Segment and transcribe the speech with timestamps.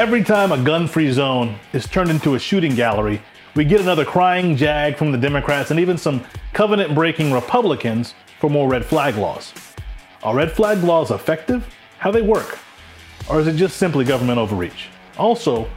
[0.00, 3.20] Every time a gun free zone is turned into a shooting gallery,
[3.54, 8.48] we get another crying jag from the Democrats and even some covenant breaking Republicans for
[8.48, 9.52] more red flag laws.
[10.22, 11.66] Are red flag laws effective?
[11.98, 12.58] How they work?
[13.28, 14.88] Or is it just simply government overreach?
[15.18, 15.68] Also,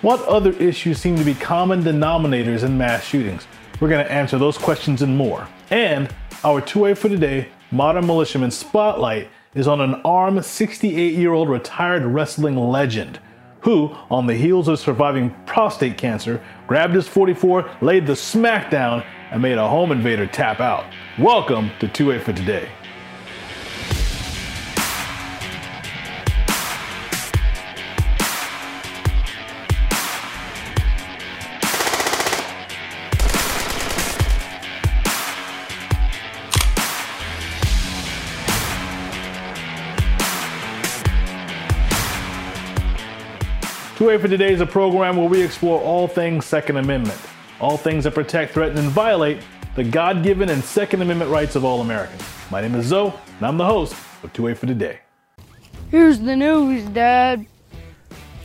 [0.00, 3.46] what other issues seem to be common denominators in mass shootings?
[3.80, 5.46] We're going to answer those questions and more.
[5.68, 6.08] And
[6.42, 12.06] our 2A for today modern militiaman spotlight is on an armed 68 year old retired
[12.06, 13.20] wrestling legend
[13.60, 19.42] who, on the heels of surviving prostate cancer, grabbed his 44, laid the smackdown, and
[19.42, 20.86] made a home invader tap out.
[21.18, 22.68] Welcome to 2A for Today.
[44.08, 47.20] 2A for Today is a program where we explore all things Second Amendment,
[47.60, 49.42] all things that protect, threaten, and violate
[49.76, 52.22] the God given and Second Amendment rights of all Americans.
[52.50, 53.92] My name is Zoe, and I'm the host
[54.22, 55.00] of 2A for Today.
[55.90, 57.44] Here's the news, Dad.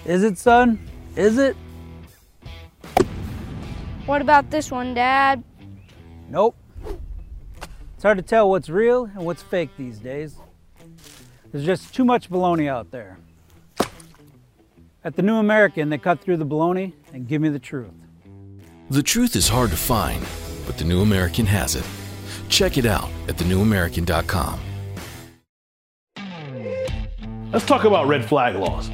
[0.03, 0.85] Is it, son?
[1.15, 1.55] Is it?
[4.05, 5.41] What about this one, Dad?
[6.29, 6.57] Nope.
[7.93, 10.35] It's hard to tell what's real and what's fake these days.
[11.53, 13.17] There's just too much baloney out there.
[15.05, 17.91] At the New American, they cut through the baloney and give me the truth.
[18.89, 20.23] The truth is hard to find,
[20.65, 21.83] but the New American has it.
[22.47, 24.59] Check it out at thenewamerican.com.
[27.51, 28.89] Let's talk about red flag laws.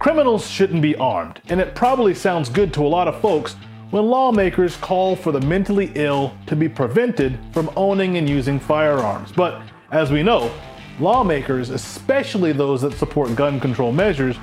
[0.00, 3.54] Criminals shouldn't be armed, and it probably sounds good to a lot of folks
[3.90, 9.32] when lawmakers call for the mentally ill to be prevented from owning and using firearms.
[9.32, 10.52] But as we know,
[11.00, 14.36] lawmakers, especially those that support gun control measures,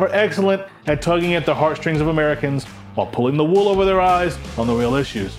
[0.00, 4.00] are excellent at tugging at the heartstrings of Americans while pulling the wool over their
[4.00, 5.36] eyes on the real issues.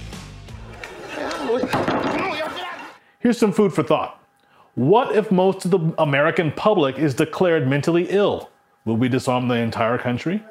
[3.20, 4.24] Here's some food for thought.
[4.76, 8.50] What if most of the American public is declared mentally ill?
[8.86, 10.44] Will we disarm the entire country?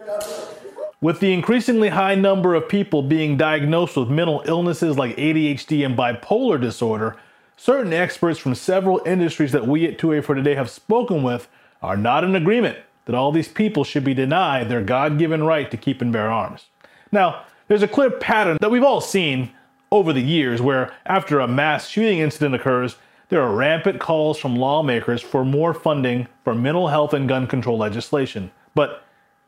[1.00, 5.96] With the increasingly high number of people being diagnosed with mental illnesses like ADHD and
[5.96, 7.16] bipolar disorder,
[7.56, 11.48] certain experts from several industries that we at 2A for Today have spoken with
[11.82, 12.76] are not in agreement
[13.10, 16.30] that all these people should be denied their God given right to keep and bear
[16.30, 16.66] arms.
[17.10, 19.50] Now, there's a clear pattern that we've all seen
[19.90, 22.94] over the years where, after a mass shooting incident occurs,
[23.28, 27.78] there are rampant calls from lawmakers for more funding for mental health and gun control
[27.78, 28.52] legislation.
[28.76, 29.04] But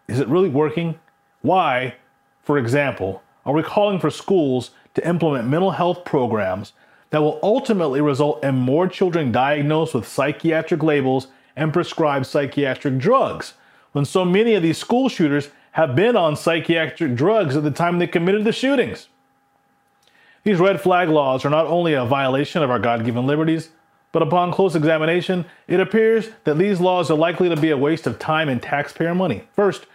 [0.09, 0.99] is it really working?
[1.43, 1.95] Why,
[2.43, 6.73] for example, are we calling for schools to implement mental health programs
[7.11, 13.55] that will ultimately result in more children diagnosed with psychiatric labels and prescribe psychiatric drugs
[13.93, 17.99] when so many of these school shooters have been on psychiatric drugs at the time
[17.99, 19.09] they committed the shootings.
[20.45, 23.71] These red flag laws are not only a violation of our God given liberties,
[24.11, 28.07] but upon close examination, it appears that these laws are likely to be a waste
[28.07, 29.45] of time and taxpayer money.
[29.55, 29.87] First,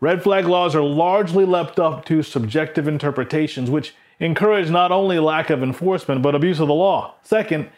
[0.00, 5.50] red flag laws are largely left up to subjective interpretations, which encourage not only lack
[5.50, 7.14] of enforcement, but abuse of the law.
[7.22, 7.68] Second,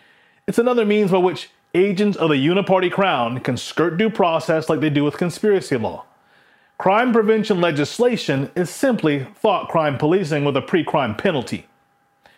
[0.46, 4.80] it's another means by which agents of the uniparty crown can skirt due process like
[4.80, 6.04] they do with conspiracy law.
[6.78, 11.66] Crime prevention legislation is simply thought crime policing with a pre crime penalty.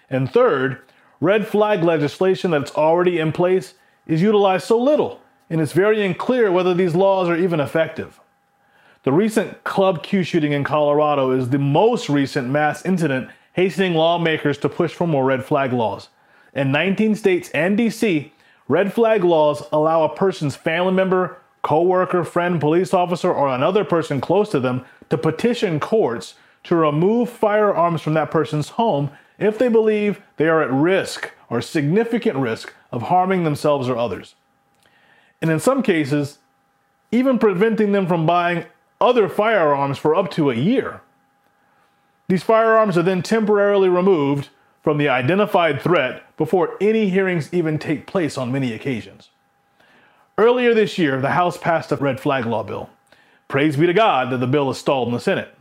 [0.09, 0.81] And third,
[1.21, 3.75] red flag legislation that's already in place
[4.07, 5.21] is utilized so little,
[5.51, 8.19] and it's very unclear whether these laws are even effective.
[9.03, 14.59] The recent Club Q shooting in Colorado is the most recent mass incident hastening lawmakers
[14.59, 16.09] to push for more red flag laws.
[16.55, 18.31] In 19 states and DC,
[18.71, 24.21] Red flag laws allow a person's family member, coworker, friend, police officer, or another person
[24.21, 29.11] close to them to petition courts to remove firearms from that person's home
[29.41, 34.37] if they believe they are at risk or significant risk of harming themselves or others.
[35.43, 36.39] And in some cases,
[37.11, 38.67] even preventing them from buying
[39.01, 41.01] other firearms for up to a year.
[42.29, 44.49] These firearms are then temporarily removed
[44.83, 49.31] from the identified threat before any hearings even take place on many occasions.
[50.39, 52.89] Earlier this year, the House passed a red flag law bill.
[53.49, 55.55] Praise be to God that the bill is stalled in the Senate.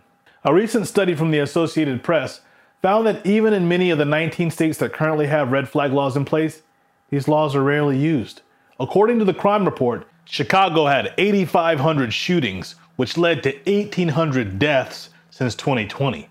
[0.45, 2.42] A recent study from the Associated Press
[2.81, 6.15] found that even in many of the 19 states that currently have red flag laws
[6.15, 6.62] in place,
[7.10, 8.42] these laws are rarely used.
[8.80, 15.56] According to the crime report, Chicago had 8,500 shootings, which led to 1,800 deaths since
[15.56, 16.30] 2020.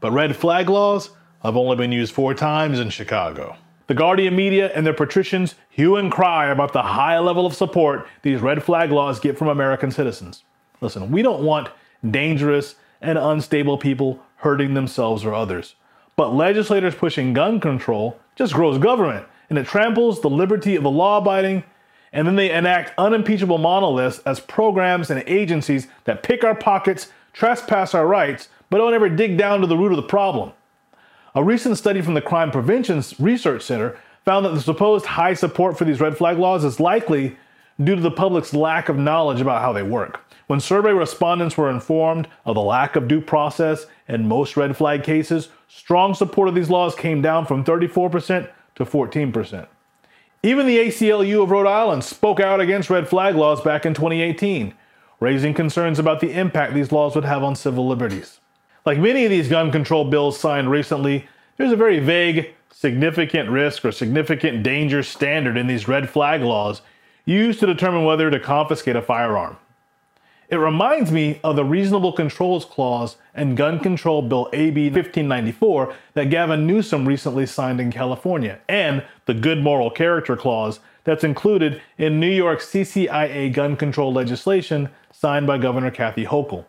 [0.00, 1.10] But red flag laws
[1.46, 3.56] have only been used four times in Chicago.
[3.86, 8.06] The Guardian media and their patricians hue and cry about the high level of support
[8.22, 10.42] these red flag laws get from American citizens.
[10.80, 11.68] Listen, we don't want
[12.10, 15.74] dangerous, and unstable people hurting themselves or others.
[16.16, 20.90] But legislators pushing gun control just grows government and it tramples the liberty of the
[20.90, 21.64] law abiding.
[22.12, 27.94] And then they enact unimpeachable monoliths as programs and agencies that pick our pockets, trespass
[27.94, 30.52] our rights, but don't ever dig down to the root of the problem.
[31.36, 35.76] A recent study from the Crime Prevention Research Center found that the supposed high support
[35.76, 37.36] for these red flag laws is likely
[37.78, 40.18] due to the public's lack of knowledge about how they work.
[40.46, 45.04] When survey respondents were informed of the lack of due process in most red flag
[45.04, 49.66] cases, strong support of these laws came down from 34% to 14%.
[50.42, 54.72] Even the ACLU of Rhode Island spoke out against red flag laws back in 2018,
[55.20, 58.40] raising concerns about the impact these laws would have on civil liberties.
[58.86, 63.84] Like many of these gun control bills signed recently, there's a very vague significant risk
[63.84, 66.82] or significant danger standard in these red flag laws
[67.24, 69.56] used to determine whether to confiscate a firearm.
[70.48, 76.30] It reminds me of the Reasonable Controls Clause in Gun Control Bill AB 1594 that
[76.30, 82.20] Gavin Newsom recently signed in California, and the Good Moral Character Clause that's included in
[82.20, 86.66] New York's CCIA gun control legislation signed by Governor Kathy Hochul.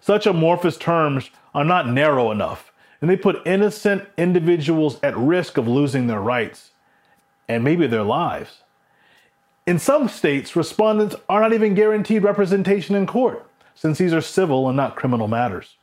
[0.00, 5.68] Such amorphous terms are not narrow enough, and they put innocent individuals at risk of
[5.68, 6.70] losing their rights
[7.48, 8.62] and maybe their lives.
[9.66, 14.68] In some states, respondents are not even guaranteed representation in court, since these are civil
[14.68, 15.76] and not criminal matters.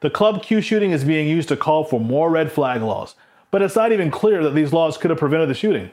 [0.00, 3.14] The Club Q shooting is being used to call for more red flag laws,
[3.50, 5.90] but it's not even clear that these laws could have prevented the shooting.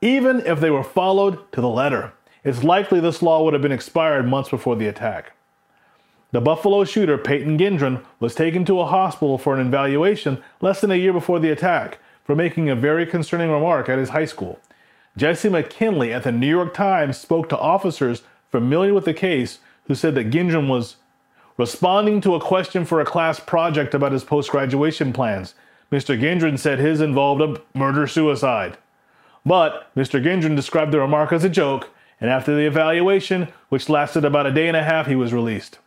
[0.00, 2.12] Even if they were followed to the letter,
[2.44, 5.32] it's likely this law would have been expired months before the attack.
[6.34, 10.90] The Buffalo shooter, Peyton Gendron, was taken to a hospital for an evaluation less than
[10.90, 14.58] a year before the attack for making a very concerning remark at his high school.
[15.16, 19.94] Jesse McKinley at the New York Times spoke to officers familiar with the case who
[19.94, 20.96] said that Gendron was
[21.56, 25.54] responding to a question for a class project about his post graduation plans.
[25.92, 26.20] Mr.
[26.20, 28.76] Gendron said his involved a murder suicide.
[29.46, 30.20] But Mr.
[30.20, 31.90] Gendron described the remark as a joke,
[32.20, 35.78] and after the evaluation, which lasted about a day and a half, he was released.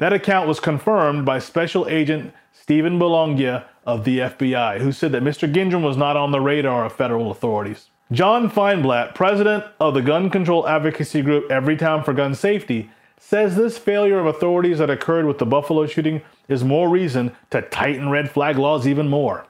[0.00, 5.22] That account was confirmed by Special Agent Stephen Belongia of the FBI, who said that
[5.22, 5.52] Mr.
[5.52, 7.90] Gendron was not on the radar of federal authorities.
[8.10, 13.76] John Feinblatt, president of the gun control advocacy group Everytown for Gun Safety, says this
[13.76, 18.30] failure of authorities that occurred with the Buffalo shooting is more reason to tighten red
[18.30, 19.46] flag laws even more.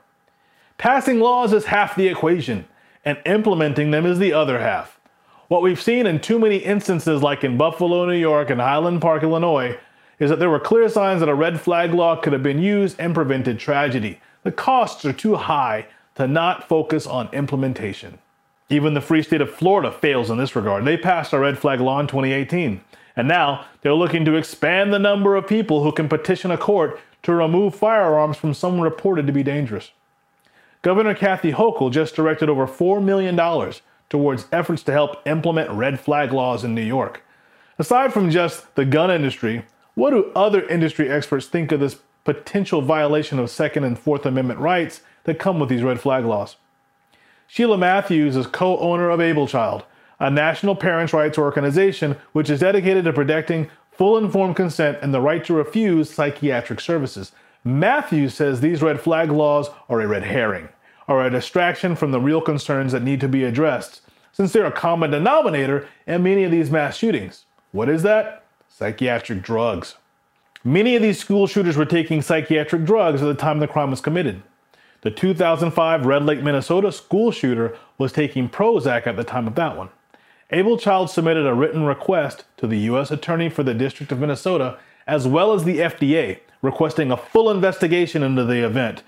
[0.78, 2.64] Passing laws is half the equation,
[3.04, 4.98] and implementing them is the other half.
[5.46, 9.22] What we've seen in too many instances, like in Buffalo, New York, and Highland Park,
[9.22, 9.78] Illinois,
[10.20, 13.00] is that there were clear signs that a red flag law could have been used
[13.00, 14.20] and prevented tragedy.
[14.44, 18.18] The costs are too high to not focus on implementation.
[18.68, 20.84] Even the free state of Florida fails in this regard.
[20.84, 22.82] They passed a red flag law in 2018.
[23.16, 27.00] And now they're looking to expand the number of people who can petition a court
[27.22, 29.90] to remove firearms from someone reported to be dangerous.
[30.82, 33.36] Governor Kathy Hochul just directed over $4 million
[34.08, 37.22] towards efforts to help implement red flag laws in New York.
[37.78, 39.64] Aside from just the gun industry,
[40.00, 44.58] what do other industry experts think of this potential violation of Second and Fourth Amendment
[44.58, 46.56] rights that come with these red flag laws?
[47.46, 49.84] Sheila Matthews is co owner of Able Child,
[50.18, 55.20] a national parents' rights organization which is dedicated to protecting full informed consent and the
[55.20, 57.32] right to refuse psychiatric services.
[57.62, 60.70] Matthews says these red flag laws are a red herring,
[61.08, 64.00] are a distraction from the real concerns that need to be addressed,
[64.32, 67.44] since they're a common denominator in many of these mass shootings.
[67.72, 68.39] What is that?
[68.70, 69.96] Psychiatric drugs.
[70.64, 74.00] Many of these school shooters were taking psychiatric drugs at the time the crime was
[74.00, 74.42] committed.
[75.02, 79.76] The 2005 Red Lake, Minnesota school shooter was taking Prozac at the time of that
[79.76, 79.90] one.
[80.50, 83.10] Able Child submitted a written request to the U.S.
[83.10, 88.22] Attorney for the District of Minnesota as well as the FDA, requesting a full investigation
[88.22, 89.02] into the event.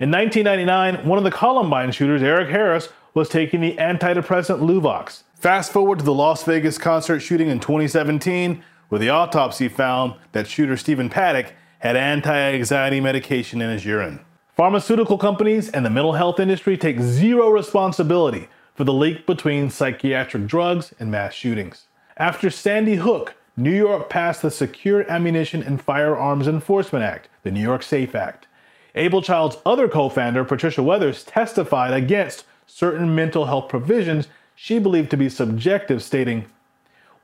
[0.00, 5.22] In 1999, one of the Columbine shooters, Eric Harris, was taking the antidepressant Luvox.
[5.34, 10.46] Fast forward to the Las Vegas concert shooting in 2017, where the autopsy found that
[10.46, 14.20] shooter Stephen Paddock had anti anxiety medication in his urine.
[14.56, 20.46] Pharmaceutical companies and the mental health industry take zero responsibility for the link between psychiatric
[20.46, 21.86] drugs and mass shootings.
[22.16, 27.60] After Sandy Hook, New York passed the Secure Ammunition and Firearms Enforcement Act, the New
[27.60, 28.46] York SAFE Act.
[28.94, 35.10] Able Child's other co founder, Patricia Weathers, testified against certain mental health provisions she believed
[35.10, 36.46] to be subjective, stating,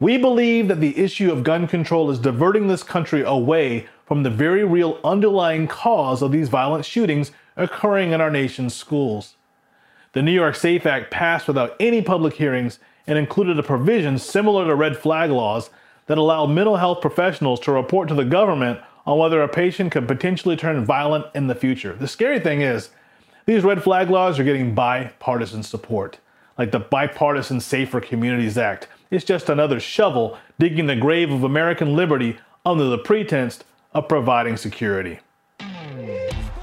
[0.02, 4.30] We believe that the issue of gun control is diverting this country away from the
[4.30, 9.36] very real underlying cause of these violent shootings occurring in our nation's schools.
[10.12, 14.66] The New York SAFE Act passed without any public hearings and included a provision similar
[14.66, 15.70] to red flag laws
[16.06, 20.08] that allow mental health professionals to report to the government on whether a patient could
[20.08, 21.92] potentially turn violent in the future.
[21.92, 22.90] The scary thing is,
[23.46, 26.18] these red flag laws are getting bipartisan support,
[26.58, 28.88] like the Bipartisan Safer Communities Act.
[29.12, 34.56] It's just another shovel digging the grave of American liberty under the pretense of providing
[34.56, 35.18] security.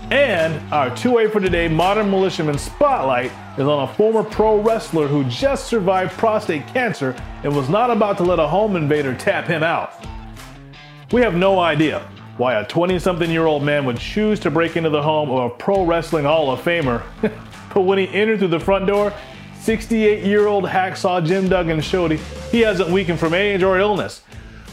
[0.10, 5.26] And our 2A for today modern militiaman spotlight is on a former pro wrestler who
[5.26, 9.62] just survived prostate cancer and was not about to let a home invader tap him
[9.62, 10.04] out.
[11.12, 12.00] We have no idea
[12.38, 15.54] why a 20-something year old man would choose to break into the home of a
[15.54, 17.04] pro wrestling Hall of Famer.
[17.76, 19.14] but when he entered through the front door,
[19.62, 22.12] 68-year-old hacksaw Jim Duggan showed
[22.52, 24.22] he hasn't weakened from age or illness.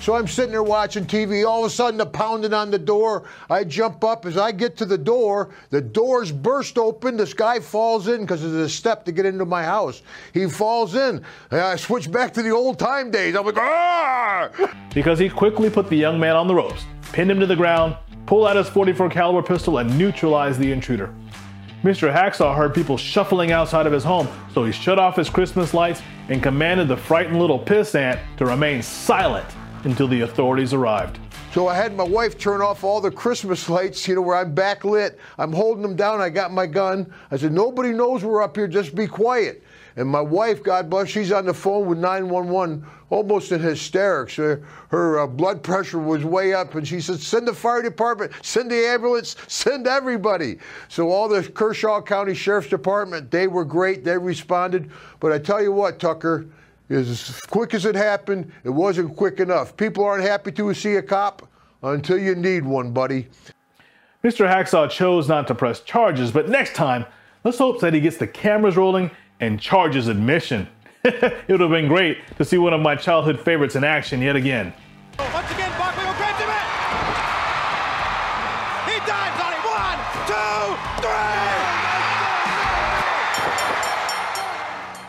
[0.01, 1.45] So I'm sitting there watching TV.
[1.45, 3.25] All of a sudden, a pounding on the door.
[3.51, 4.25] I jump up.
[4.25, 7.17] As I get to the door, the doors burst open.
[7.17, 10.03] This guy falls in because there's a step to get into my house.
[10.33, 11.25] He falls in.
[11.51, 13.35] And I switch back to the old time days.
[13.35, 14.51] I'm like, ah!
[14.95, 17.97] Because he quickly put the young man on the ropes, pinned him to the ground,
[18.27, 21.13] pulled out his 44 caliber pistol, and neutralized the intruder.
[21.87, 22.13] Mr.
[22.13, 26.03] Hacksaw heard people shuffling outside of his home, so he shut off his Christmas lights
[26.29, 29.47] and commanded the frightened little pissant to remain silent
[29.85, 31.21] until the authorities arrived.
[31.53, 34.53] So I had my wife turn off all the Christmas lights, you know, where I'm
[34.53, 35.17] backlit.
[35.39, 36.21] I'm holding them down.
[36.21, 37.07] I got my gun.
[37.31, 38.67] I said, nobody knows we're up here.
[38.67, 39.63] Just be quiet.
[39.97, 44.37] And my wife, God bless, she's on the phone with 911, almost in hysterics.
[44.37, 48.33] Her, her uh, blood pressure was way up, and she said, Send the fire department,
[48.43, 50.59] send the ambulance, send everybody.
[50.89, 54.05] So, all the Kershaw County Sheriff's Department, they were great.
[54.05, 54.91] They responded.
[55.19, 56.47] But I tell you what, Tucker,
[56.91, 59.79] as quick as it happened, it wasn't quick enough.
[59.79, 61.49] People aren't happy to see a cop
[61.83, 63.29] until you need one, buddy.
[64.23, 64.47] Mr.
[64.47, 67.07] Hacksaw chose not to press charges, but next time,
[67.45, 70.69] let's hope that he gets the cameras rolling and charges admission.
[71.05, 74.37] it would have been great to see one of my childhood favorites in action yet
[74.37, 74.73] again.
[75.19, 76.67] Once again, Barkley will grab him it.
[78.91, 79.63] He dives on it.
[79.65, 81.47] One, two, three.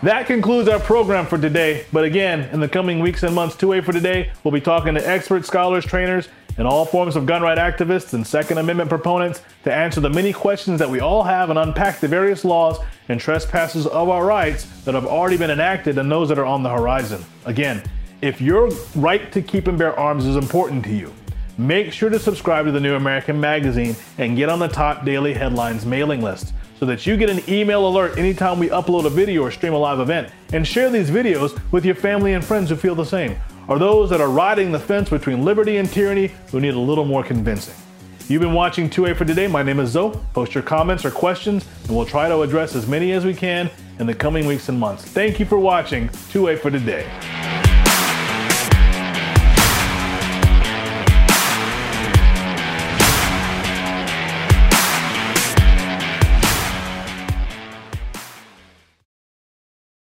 [0.08, 1.86] That concludes our program for today.
[1.92, 5.08] But again, in the coming weeks and months, 2A for Today, we'll be talking to
[5.08, 9.74] experts, scholars, trainers, and all forms of gun right activists and Second Amendment proponents to
[9.74, 12.78] answer the many questions that we all have and unpack the various laws
[13.10, 16.64] and trespasses of our rights that have already been enacted and those that are on
[16.64, 17.24] the horizon.
[17.46, 17.84] Again,
[18.22, 21.14] if your right to keep and bear arms is important to you,
[21.58, 25.34] make sure to subscribe to the New American Magazine and get on the top daily
[25.34, 29.42] headlines mailing list so that you get an email alert anytime we upload a video
[29.44, 30.32] or stream a live event.
[30.54, 33.36] And share these videos with your family and friends who feel the same,
[33.68, 37.06] or those that are riding the fence between liberty and tyranny who need a little
[37.06, 37.76] more convincing.
[38.28, 39.48] You've been watching 2A for Today.
[39.48, 40.18] My name is Zoe.
[40.34, 43.70] Post your comments or questions, and we'll try to address as many as we can
[44.00, 45.06] in the coming weeks and months.
[45.06, 47.57] Thank you for watching 2A for Today.